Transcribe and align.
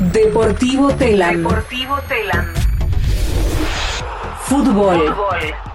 Deportivo 0.00 0.94
Telam. 0.94 1.38
Deportivo 1.38 1.96
Telam. 2.06 2.52
Fútbol. 4.44 5.14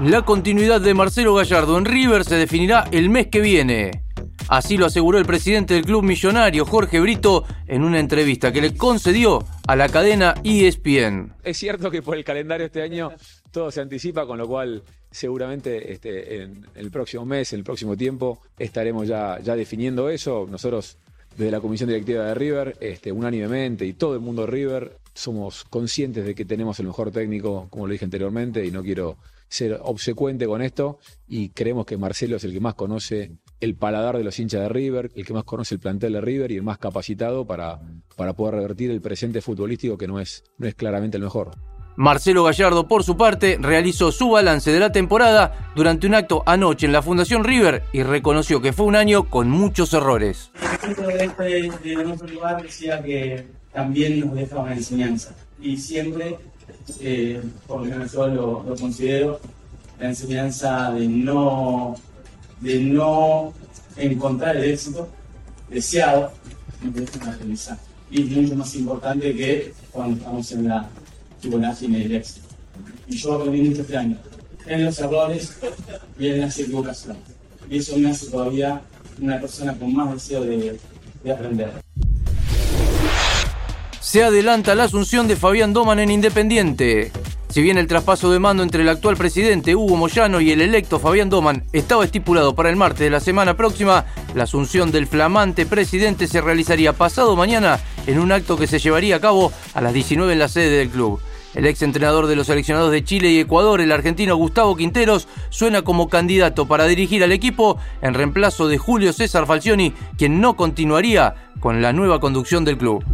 La 0.00 0.22
continuidad 0.22 0.80
de 0.80 0.92
Marcelo 0.92 1.34
Gallardo 1.34 1.78
en 1.78 1.84
River 1.84 2.24
se 2.24 2.34
definirá 2.34 2.88
el 2.90 3.10
mes 3.10 3.28
que 3.28 3.40
viene. 3.40 4.02
Así 4.48 4.76
lo 4.76 4.86
aseguró 4.86 5.18
el 5.18 5.24
presidente 5.24 5.74
del 5.74 5.84
club 5.84 6.02
millonario, 6.02 6.64
Jorge 6.64 6.98
Brito, 6.98 7.44
en 7.68 7.84
una 7.84 8.00
entrevista 8.00 8.50
que 8.52 8.60
le 8.60 8.74
concedió 8.74 9.44
a 9.68 9.76
la 9.76 9.88
cadena 9.88 10.34
ESPN. 10.42 11.34
Es 11.44 11.58
cierto 11.58 11.88
que 11.88 12.02
por 12.02 12.16
el 12.16 12.24
calendario 12.24 12.66
este 12.66 12.82
año 12.82 13.12
todo 13.52 13.70
se 13.70 13.82
anticipa, 13.82 14.26
con 14.26 14.36
lo 14.36 14.48
cual 14.48 14.82
seguramente 15.12 15.92
este, 15.92 16.42
en 16.42 16.66
el 16.74 16.90
próximo 16.90 17.24
mes, 17.24 17.52
en 17.52 17.60
el 17.60 17.64
próximo 17.64 17.96
tiempo, 17.96 18.40
estaremos 18.58 19.06
ya, 19.06 19.38
ya 19.38 19.54
definiendo 19.54 20.10
eso. 20.10 20.48
Nosotros, 20.50 20.98
desde 21.38 21.52
la 21.52 21.60
comisión 21.60 21.88
directiva 21.88 22.24
de 22.24 22.34
River, 22.34 22.76
este, 22.80 23.12
unánimemente, 23.12 23.86
y 23.86 23.92
todo 23.92 24.14
el 24.14 24.20
mundo 24.20 24.42
de 24.42 24.48
River, 24.48 24.98
somos 25.14 25.62
conscientes 25.64 26.26
de 26.26 26.34
que 26.34 26.44
tenemos 26.44 26.80
el 26.80 26.86
mejor 26.86 27.12
técnico, 27.12 27.68
como 27.70 27.86
lo 27.86 27.92
dije 27.92 28.04
anteriormente, 28.04 28.66
y 28.66 28.72
no 28.72 28.82
quiero 28.82 29.18
ser 29.48 29.78
obsecuente 29.82 30.46
con 30.46 30.62
esto, 30.62 30.98
y 31.28 31.50
creemos 31.50 31.86
que 31.86 31.96
Marcelo 31.96 32.36
es 32.36 32.44
el 32.44 32.52
que 32.52 32.58
más 32.58 32.74
conoce 32.74 33.30
el 33.60 33.76
paladar 33.76 34.18
de 34.18 34.24
los 34.24 34.36
hinchas 34.38 34.62
de 34.62 34.68
River, 34.68 35.12
el 35.14 35.24
que 35.24 35.32
más 35.32 35.44
conoce 35.44 35.76
el 35.76 35.80
plantel 35.80 36.14
de 36.14 36.20
River 36.20 36.50
y 36.50 36.56
el 36.56 36.64
más 36.64 36.78
capacitado 36.78 37.46
para, 37.46 37.80
para 38.16 38.32
poder 38.32 38.56
revertir 38.56 38.90
el 38.90 39.00
presente 39.00 39.40
futbolístico 39.40 39.96
que 39.96 40.08
no 40.08 40.18
es, 40.18 40.42
no 40.58 40.66
es 40.66 40.74
claramente 40.74 41.18
el 41.18 41.22
mejor. 41.22 41.52
Marcelo 41.98 42.44
Gallardo, 42.44 42.86
por 42.86 43.02
su 43.02 43.16
parte, 43.16 43.58
realizó 43.60 44.12
su 44.12 44.30
balance 44.30 44.70
de 44.70 44.78
la 44.78 44.92
temporada 44.92 45.72
durante 45.74 46.06
un 46.06 46.14
acto 46.14 46.44
anoche 46.46 46.86
en 46.86 46.92
la 46.92 47.02
Fundación 47.02 47.42
River 47.42 47.82
y 47.92 48.04
reconoció 48.04 48.62
que 48.62 48.72
fue 48.72 48.86
un 48.86 48.94
año 48.94 49.28
con 49.28 49.50
muchos 49.50 49.92
errores. 49.92 50.52
De 50.96 51.24
este 51.24 51.42
de 51.42 52.04
nuestro 52.04 52.28
lugar 52.28 52.62
decía 52.62 53.02
que 53.02 53.48
también 53.72 54.20
nos 54.20 54.32
deja 54.36 54.60
una 54.60 54.74
enseñanza. 54.74 55.34
Y 55.60 55.76
siempre, 55.76 56.38
eh, 57.00 57.42
por 57.66 57.80
lo 57.80 57.86
menos 57.86 58.12
yo 58.12 58.28
lo, 58.28 58.76
considero, 58.76 59.40
la 59.98 60.10
enseñanza 60.10 60.92
de 60.92 61.08
no, 61.08 61.96
de 62.60 62.78
no 62.78 63.52
encontrar 63.96 64.56
el 64.56 64.70
éxito 64.70 65.08
deseado, 65.68 66.30
nos 66.80 66.94
deja 66.94 67.24
un 67.24 67.28
aprendizaje. 67.28 67.80
Y 68.08 68.22
es 68.22 68.30
mucho 68.30 68.54
más 68.54 68.72
importante 68.76 69.34
que 69.34 69.74
cuando 69.90 70.16
estamos 70.16 70.52
en 70.52 70.68
la 70.68 70.88
vorágine 71.44 72.00
del 72.00 72.16
éxito. 72.16 72.48
Y 73.06 73.16
yo 73.16 73.34
aprendí 73.34 73.62
mucho 73.62 73.82
este 73.82 73.96
año. 73.96 74.16
En 74.66 74.84
los 74.84 74.98
errores 74.98 75.58
y 76.18 76.28
en 76.28 76.40
las 76.40 76.58
equivocaciones. 76.58 77.22
Y 77.70 77.78
eso 77.78 77.96
me 77.96 78.10
hace 78.10 78.26
todavía 78.26 78.82
una 79.20 79.40
persona 79.40 79.76
con 79.78 79.94
más 79.94 80.12
deseo 80.12 80.42
de, 80.42 80.78
de 81.22 81.32
aprender. 81.32 81.72
Se 84.00 84.22
adelanta 84.22 84.74
la 84.74 84.84
asunción 84.84 85.28
de 85.28 85.36
Fabián 85.36 85.72
Doman 85.72 85.98
en 85.98 86.10
Independiente. 86.10 87.12
Si 87.50 87.62
bien 87.62 87.78
el 87.78 87.86
traspaso 87.86 88.30
de 88.30 88.38
mando 88.38 88.62
entre 88.62 88.82
el 88.82 88.88
actual 88.88 89.16
presidente 89.16 89.74
Hugo 89.74 89.96
Moyano 89.96 90.40
y 90.40 90.50
el 90.52 90.60
electo 90.60 90.98
Fabián 90.98 91.30
Doman 91.30 91.64
estaba 91.72 92.04
estipulado 92.04 92.54
para 92.54 92.68
el 92.68 92.76
martes 92.76 93.00
de 93.00 93.10
la 93.10 93.20
semana 93.20 93.56
próxima, 93.56 94.04
la 94.34 94.44
asunción 94.44 94.92
del 94.92 95.06
flamante 95.06 95.64
presidente 95.64 96.26
se 96.26 96.42
realizaría 96.42 96.92
pasado 96.92 97.36
mañana 97.36 97.80
en 98.06 98.18
un 98.18 98.32
acto 98.32 98.58
que 98.58 98.66
se 98.66 98.78
llevaría 98.78 99.16
a 99.16 99.20
cabo 99.20 99.50
a 99.72 99.80
las 99.80 99.94
19 99.94 100.32
en 100.34 100.38
la 100.38 100.48
sede 100.48 100.78
del 100.78 100.90
club. 100.90 101.20
El 101.58 101.66
ex 101.66 101.82
entrenador 101.82 102.28
de 102.28 102.36
los 102.36 102.46
seleccionados 102.46 102.92
de 102.92 103.02
Chile 103.02 103.32
y 103.32 103.40
Ecuador, 103.40 103.80
el 103.80 103.90
argentino 103.90 104.36
Gustavo 104.36 104.76
Quinteros, 104.76 105.26
suena 105.50 105.82
como 105.82 106.08
candidato 106.08 106.68
para 106.68 106.84
dirigir 106.84 107.24
al 107.24 107.32
equipo 107.32 107.78
en 108.00 108.14
reemplazo 108.14 108.68
de 108.68 108.78
Julio 108.78 109.12
César 109.12 109.44
Falcioni, 109.44 109.92
quien 110.16 110.40
no 110.40 110.54
continuaría 110.54 111.34
con 111.58 111.82
la 111.82 111.92
nueva 111.92 112.20
conducción 112.20 112.64
del 112.64 112.78
club. 112.78 113.04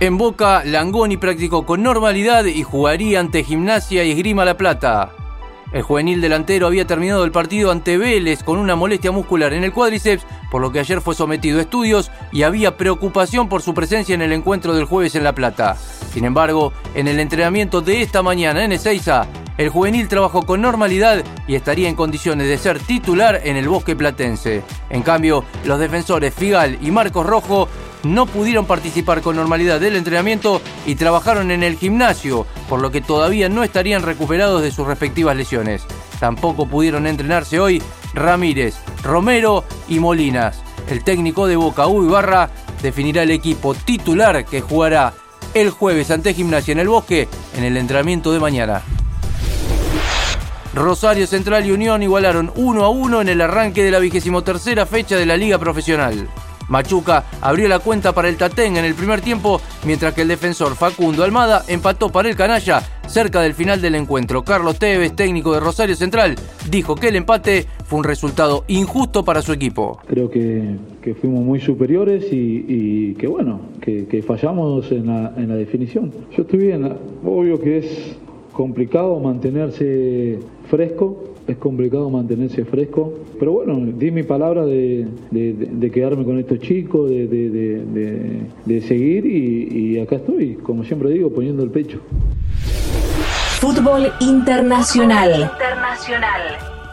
En 0.00 0.16
Boca, 0.16 0.64
Langoni 0.64 1.18
practicó 1.18 1.66
con 1.66 1.82
normalidad 1.82 2.46
y 2.46 2.62
jugaría 2.62 3.20
ante 3.20 3.44
Gimnasia 3.44 4.02
y 4.02 4.12
Esgrima 4.12 4.46
La 4.46 4.56
Plata. 4.56 5.10
El 5.74 5.82
juvenil 5.82 6.22
delantero 6.22 6.66
había 6.66 6.86
terminado 6.86 7.24
el 7.24 7.32
partido 7.32 7.72
ante 7.72 7.98
Vélez 7.98 8.42
con 8.42 8.58
una 8.58 8.74
molestia 8.74 9.12
muscular 9.12 9.52
en 9.52 9.64
el 9.64 9.72
cuádriceps, 9.72 10.24
por 10.54 10.62
lo 10.62 10.70
que 10.70 10.78
ayer 10.78 11.00
fue 11.00 11.16
sometido 11.16 11.58
a 11.58 11.62
estudios 11.62 12.12
y 12.30 12.44
había 12.44 12.76
preocupación 12.76 13.48
por 13.48 13.60
su 13.60 13.74
presencia 13.74 14.14
en 14.14 14.22
el 14.22 14.30
encuentro 14.30 14.72
del 14.72 14.84
jueves 14.84 15.16
en 15.16 15.24
La 15.24 15.34
Plata. 15.34 15.76
Sin 16.12 16.24
embargo, 16.24 16.72
en 16.94 17.08
el 17.08 17.18
entrenamiento 17.18 17.80
de 17.80 18.02
esta 18.02 18.22
mañana 18.22 18.62
en 18.62 18.70
Ezeiza, 18.70 19.26
el 19.58 19.68
juvenil 19.68 20.06
trabajó 20.06 20.42
con 20.46 20.60
normalidad 20.60 21.24
y 21.48 21.56
estaría 21.56 21.88
en 21.88 21.96
condiciones 21.96 22.46
de 22.46 22.56
ser 22.56 22.78
titular 22.78 23.40
en 23.42 23.56
el 23.56 23.68
bosque 23.68 23.96
platense. 23.96 24.62
En 24.90 25.02
cambio, 25.02 25.44
los 25.64 25.80
defensores 25.80 26.32
Figal 26.32 26.78
y 26.80 26.92
Marcos 26.92 27.26
Rojo 27.26 27.68
no 28.04 28.26
pudieron 28.26 28.64
participar 28.64 29.22
con 29.22 29.34
normalidad 29.34 29.80
del 29.80 29.96
entrenamiento 29.96 30.62
y 30.86 30.94
trabajaron 30.94 31.50
en 31.50 31.64
el 31.64 31.76
gimnasio, 31.76 32.46
por 32.68 32.80
lo 32.80 32.92
que 32.92 33.00
todavía 33.00 33.48
no 33.48 33.64
estarían 33.64 34.02
recuperados 34.02 34.62
de 34.62 34.70
sus 34.70 34.86
respectivas 34.86 35.36
lesiones. 35.36 35.84
Tampoco 36.20 36.66
pudieron 36.66 37.08
entrenarse 37.08 37.58
hoy 37.58 37.82
Ramírez, 38.14 38.76
Romero 39.02 39.64
y 39.88 39.98
Molinas. 39.98 40.62
El 40.88 41.02
técnico 41.02 41.46
de 41.46 41.56
Boca, 41.56 41.86
Ibarra, 41.88 42.50
definirá 42.82 43.22
el 43.22 43.30
equipo 43.30 43.74
titular 43.74 44.44
que 44.44 44.60
jugará 44.60 45.14
el 45.54 45.70
jueves 45.70 46.10
ante 46.10 46.34
Gimnasia 46.34 46.72
en 46.72 46.80
el 46.80 46.88
Bosque 46.88 47.28
en 47.56 47.64
el 47.64 47.76
entrenamiento 47.76 48.32
de 48.32 48.40
mañana. 48.40 48.82
Rosario 50.74 51.26
Central 51.26 51.64
y 51.66 51.70
Unión 51.70 52.02
igualaron 52.02 52.52
1 52.56 52.84
a 52.84 52.88
1 52.88 53.20
en 53.20 53.28
el 53.28 53.40
arranque 53.40 53.84
de 53.84 53.92
la 53.92 54.00
vigésimo 54.00 54.42
tercera 54.42 54.86
fecha 54.86 55.16
de 55.16 55.24
la 55.24 55.36
Liga 55.36 55.58
Profesional. 55.58 56.28
Machuca 56.68 57.24
abrió 57.40 57.68
la 57.68 57.78
cuenta 57.78 58.12
para 58.12 58.28
el 58.28 58.36
Tatén 58.36 58.76
en 58.76 58.84
el 58.84 58.94
primer 58.94 59.20
tiempo, 59.20 59.60
mientras 59.84 60.14
que 60.14 60.22
el 60.22 60.28
defensor 60.28 60.74
Facundo 60.76 61.24
Almada 61.24 61.64
empató 61.68 62.10
para 62.10 62.28
el 62.28 62.36
Canalla 62.36 62.82
cerca 63.06 63.40
del 63.42 63.54
final 63.54 63.80
del 63.80 63.94
encuentro. 63.94 64.42
Carlos 64.42 64.78
Tevez, 64.78 65.14
técnico 65.14 65.52
de 65.52 65.60
Rosario 65.60 65.94
Central, 65.94 66.36
dijo 66.70 66.94
que 66.94 67.08
el 67.08 67.16
empate 67.16 67.66
fue 67.84 67.98
un 67.98 68.04
resultado 68.04 68.64
injusto 68.68 69.24
para 69.24 69.42
su 69.42 69.52
equipo. 69.52 70.00
Creo 70.06 70.30
que, 70.30 70.76
fuimos 71.20 71.44
muy 71.44 71.60
superiores 71.60 72.32
y, 72.32 72.64
y 72.66 73.14
que 73.14 73.26
bueno, 73.26 73.60
que, 73.80 74.06
que 74.06 74.22
fallamos 74.22 74.90
en 74.90 75.06
la, 75.06 75.32
en 75.36 75.48
la, 75.48 75.54
definición. 75.54 76.10
Yo 76.36 76.42
estoy 76.42 76.60
bien, 76.60 76.96
obvio 77.24 77.60
que 77.60 77.78
es 77.78 78.16
complicado 78.52 79.18
mantenerse 79.20 80.38
fresco, 80.70 81.23
es 81.46 81.56
complicado 81.58 82.08
mantenerse 82.10 82.64
fresco, 82.64 83.12
pero 83.38 83.52
bueno, 83.52 83.78
di 83.98 84.10
mi 84.10 84.22
palabra 84.22 84.64
de, 84.64 85.06
de, 85.30 85.52
de 85.52 85.90
quedarme 85.90 86.24
con 86.24 86.38
estos 86.38 86.58
chicos, 86.60 87.10
de, 87.10 87.26
de 88.64 88.80
seguir 88.82 89.26
y, 89.26 89.94
y 89.94 89.98
acá 89.98 90.16
estoy, 90.16 90.54
como 90.54 90.84
siempre 90.84 91.10
digo, 91.10 91.30
poniendo 91.30 91.62
el 91.62 91.70
pecho. 91.70 92.00
Fútbol 93.60 94.12
internacional. 94.20 95.50
Internacional. 95.52 96.42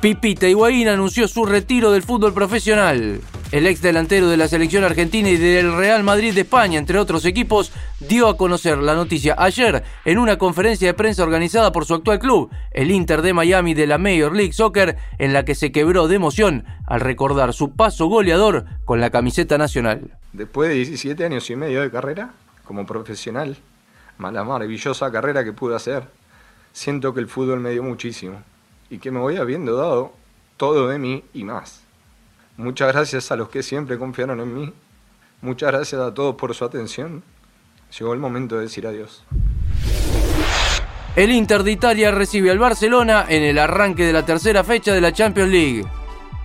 Pipita 0.00 0.46
Higuaín 0.46 0.88
anunció 0.88 1.26
su 1.26 1.44
retiro 1.44 1.90
del 1.90 2.02
fútbol 2.02 2.32
profesional. 2.32 3.20
El 3.50 3.66
ex 3.66 3.80
delantero 3.80 4.28
de 4.28 4.36
la 4.36 4.46
selección 4.46 4.84
argentina 4.84 5.30
y 5.30 5.38
del 5.38 5.74
Real 5.74 6.04
Madrid 6.04 6.34
de 6.34 6.42
España, 6.42 6.78
entre 6.78 6.98
otros 6.98 7.24
equipos, 7.24 7.72
dio 7.98 8.28
a 8.28 8.36
conocer 8.36 8.76
la 8.76 8.94
noticia 8.94 9.34
ayer 9.38 9.84
en 10.04 10.18
una 10.18 10.36
conferencia 10.36 10.86
de 10.86 10.92
prensa 10.92 11.22
organizada 11.22 11.72
por 11.72 11.86
su 11.86 11.94
actual 11.94 12.18
club, 12.18 12.50
el 12.72 12.90
Inter 12.90 13.22
de 13.22 13.32
Miami 13.32 13.72
de 13.72 13.86
la 13.86 13.96
Major 13.96 14.36
League 14.36 14.52
Soccer, 14.52 14.98
en 15.16 15.32
la 15.32 15.46
que 15.46 15.54
se 15.54 15.72
quebró 15.72 16.08
de 16.08 16.16
emoción 16.16 16.66
al 16.86 17.00
recordar 17.00 17.54
su 17.54 17.74
paso 17.74 18.06
goleador 18.08 18.66
con 18.84 19.00
la 19.00 19.08
camiseta 19.08 19.56
nacional. 19.56 20.10
Después 20.34 20.68
de 20.68 20.74
17 20.74 21.24
años 21.24 21.48
y 21.48 21.56
medio 21.56 21.80
de 21.80 21.90
carrera 21.90 22.34
como 22.66 22.84
profesional, 22.84 23.56
la 24.18 24.44
maravillosa 24.44 25.10
carrera 25.10 25.42
que 25.42 25.54
pude 25.54 25.74
hacer, 25.74 26.02
siento 26.74 27.14
que 27.14 27.20
el 27.20 27.28
fútbol 27.28 27.60
me 27.60 27.70
dio 27.70 27.82
muchísimo 27.82 28.42
y 28.90 28.98
que 28.98 29.10
me 29.10 29.20
voy 29.20 29.36
habiendo 29.36 29.74
dado 29.74 30.12
todo 30.58 30.86
de 30.88 30.98
mí 30.98 31.24
y 31.32 31.44
más. 31.44 31.87
Muchas 32.58 32.92
gracias 32.92 33.30
a 33.30 33.36
los 33.36 33.50
que 33.50 33.62
siempre 33.62 33.98
confiaron 33.98 34.40
en 34.40 34.52
mí. 34.52 34.72
Muchas 35.42 35.70
gracias 35.70 36.00
a 36.00 36.12
todos 36.12 36.34
por 36.34 36.52
su 36.56 36.64
atención. 36.64 37.22
Llegó 37.96 38.12
el 38.12 38.18
momento 38.18 38.56
de 38.56 38.62
decir 38.62 38.84
adiós. 38.84 39.22
El 41.14 41.30
Inter 41.30 41.62
de 41.62 41.70
Italia 41.70 42.10
recibe 42.10 42.50
al 42.50 42.58
Barcelona 42.58 43.26
en 43.28 43.44
el 43.44 43.58
arranque 43.58 44.04
de 44.04 44.12
la 44.12 44.26
tercera 44.26 44.64
fecha 44.64 44.92
de 44.92 45.00
la 45.00 45.12
Champions 45.12 45.52
League. 45.52 45.86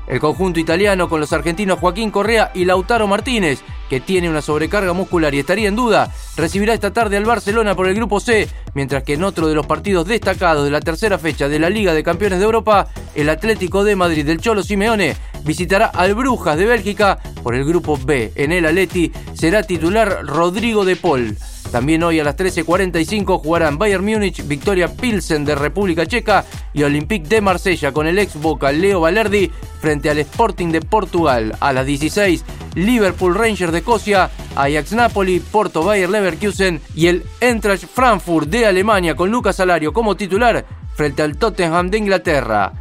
El 0.06 0.20
conjunto 0.20 0.60
italiano 0.60 1.10
con 1.10 1.20
los 1.20 1.34
argentinos 1.34 1.80
Joaquín 1.80 2.12
Correa 2.12 2.52
y 2.54 2.66
Lautaro 2.66 3.08
Martínez, 3.08 3.62
que 3.90 4.00
tiene 4.00 4.30
una 4.30 4.44
sobrecarga 4.44 4.94
muscular 4.94 5.34
y 5.34 5.40
estaría 5.40 5.68
en 5.68 5.76
duda, 5.76 6.14
recibirá 6.38 6.76
esta 6.76 6.94
tarde 6.94 7.18
al 7.18 7.26
Barcelona 7.26 7.74
por 7.74 7.88
el 7.88 7.96
grupo 7.96 8.20
C, 8.20 8.48
mientras 8.76 9.02
que 9.04 9.14
en 9.14 9.24
otro 9.24 9.48
de 9.48 9.56
los 9.56 9.66
partidos 9.66 10.08
destacados 10.08 10.66
de 10.66 10.72
la 10.72 10.82
tercera 10.82 11.18
fecha 11.18 11.48
de 11.48 11.58
la 11.58 11.72
Liga 11.72 11.94
de 11.94 12.04
Campeones 12.04 12.38
de 12.38 12.46
Europa, 12.46 12.90
el 13.16 13.30
Atlético 13.30 13.84
de 13.84 13.96
Madrid 13.96 14.26
del 14.26 14.42
Cholo 14.42 14.62
Simeone 14.62 15.16
visitará 15.44 15.88
al 15.88 16.16
Brujas 16.16 16.58
de 16.58 16.66
Bélgica 16.66 17.20
por 17.42 17.56
el 17.56 17.66
grupo 17.66 17.98
B. 17.98 18.32
En 18.36 18.52
el 18.52 18.66
Atleti 18.66 19.12
será 19.34 19.64
titular 19.64 20.26
Rodrigo 20.26 20.86
de 20.86 20.96
Paul. 20.96 21.38
También 21.74 22.04
hoy 22.04 22.20
a 22.20 22.24
las 22.24 22.38
13.45 22.38 23.42
jugarán 23.42 23.80
Bayern 23.80 24.06
Múnich, 24.06 24.46
Victoria 24.48 24.90
Pilsen 24.90 25.44
de 25.44 25.56
República 25.56 26.06
Checa 26.06 26.46
y 26.72 26.84
Olympique 26.84 27.28
de 27.28 27.42
Marsella 27.42 27.92
con 27.92 28.06
el 28.06 28.20
ex 28.20 28.36
Boca 28.36 28.72
Leo 28.72 29.02
Valerdi 29.02 29.50
frente 29.82 30.12
al 30.12 30.20
Sporting 30.20 30.68
de 30.68 30.82
Portugal. 30.82 31.58
A 31.60 31.74
las 31.74 31.88
16, 31.88 32.46
Liverpool 32.76 33.34
Rangers 33.34 33.72
de 33.72 33.80
Escocia, 33.80 34.30
Ajax 34.56 34.94
Napoli, 34.94 35.40
Porto 35.40 35.84
Bayer 35.84 36.12
Leverkusen 36.12 36.80
y 36.94 37.08
el 37.08 37.24
Eintracht 37.42 37.86
Frankfurt 37.86 38.50
de 38.50 38.68
Alemania 38.68 39.16
con 39.16 39.32
Lucas 39.32 39.56
Salario 39.56 39.94
como 39.94 40.16
titular 40.16 40.64
frente 40.94 41.24
al 41.24 41.38
Tottenham 41.38 41.90
de 41.90 41.98
Inglaterra. 41.98 42.72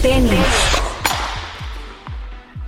Tenis. 0.00 0.91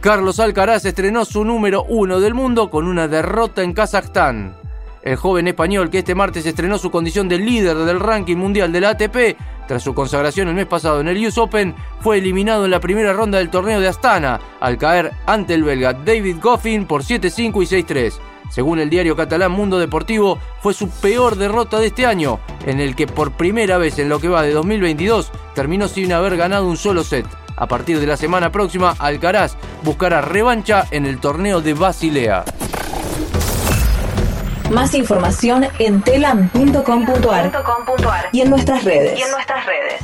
Carlos 0.05 0.39
Alcaraz 0.39 0.85
estrenó 0.85 1.25
su 1.25 1.47
número 1.47 1.85
uno 1.85 2.21
del 2.21 2.35
mundo 2.35 2.69
con 2.69 2.87
una 2.87 3.09
derrota 3.09 3.63
en 3.63 3.73
Kazajstán. 3.73 4.55
El 5.03 5.17
joven 5.17 5.49
español 5.49 5.89
que 5.89 6.01
este 6.01 6.15
martes 6.15 6.45
estrenó 6.45 6.77
su 6.77 6.91
condición 6.91 7.27
de 7.27 7.39
líder 7.39 7.75
del 7.75 8.01
ranking 8.01 8.37
mundial 8.37 8.71
de 8.71 8.83
la 8.83 8.91
ATP 8.91 9.17
tras 9.67 9.83
su 9.83 9.95
consagración 9.95 10.49
el 10.49 10.57
mes 10.57 10.67
pasado 10.67 11.01
en 11.01 11.09
el 11.09 11.27
US 11.27 11.39
Open, 11.39 11.75
fue 12.01 12.19
eliminado 12.19 12.67
en 12.67 12.73
la 12.73 12.81
primera 12.81 13.15
ronda 13.15 13.39
del 13.39 13.49
torneo 13.49 13.81
de 13.81 13.89
Astana 13.89 14.39
al 14.61 14.77
caer 14.77 15.11
ante 15.25 15.55
el 15.55 15.65
belga 15.65 15.95
David 15.95 16.37
Goffin 16.39 16.85
por 16.85 17.03
7-5 17.03 17.63
y 17.63 17.83
6-3. 17.83 18.13
Según 18.51 18.81
el 18.81 18.91
diario 18.91 19.17
catalán 19.17 19.53
Mundo 19.53 19.79
Deportivo, 19.79 20.39
fue 20.61 20.75
su 20.75 20.91
peor 20.91 21.37
derrota 21.37 21.81
de 21.81 21.87
este 21.87 22.05
año, 22.05 22.41
en 22.67 22.79
el 22.79 22.95
que 22.95 23.07
por 23.07 23.33
primera 23.33 23.79
vez 23.79 23.99
en 23.99 24.11
lo 24.11 24.21
que 24.21 24.29
va 24.29 24.43
de 24.43 24.53
2022 24.53 25.33
terminó 25.55 25.89
sin 25.89 26.13
haber 26.13 26.37
ganado 26.37 26.69
un 26.69 26.77
solo 26.77 27.05
set. 27.05 27.25
A 27.57 27.67
partir 27.67 28.01
de 28.01 28.07
la 28.07 28.17
semana 28.17 28.51
próxima, 28.51 28.95
Alcaraz 28.99 29.57
buscará 29.83 30.21
revancha 30.21 30.87
en 30.91 31.07
el 31.07 31.19
torneo 31.21 31.61
de 31.61 31.75
Basilea. 31.75 32.45
Más 34.71 34.95
información 34.95 35.67
en 35.79 36.03
telam.com.ar 36.03 37.53
.com.ar 37.63 38.29
y 38.33 38.41
en 38.41 38.51
nuestras 38.51 38.83
redes. 38.83 39.19
y 39.19 39.23
en 39.23 39.31
nuestras 39.31 39.67
redes. 39.67 40.04